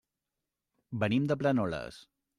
[1.05, 2.01] Venim de Planoles.